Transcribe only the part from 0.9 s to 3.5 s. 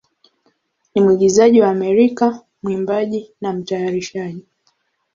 ni mwigizaji wa Amerika, mwimbaji,